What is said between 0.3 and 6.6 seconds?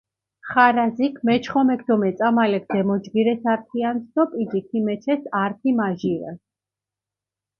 ხარაზიქ, მეჩხომექ დო მეწამალექ დემოჯგირეს ართიანსჷ დო პიჯი ქიმეჩეს ართი-მაჟირას.